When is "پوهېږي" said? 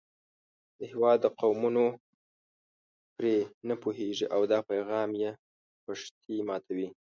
3.81-4.25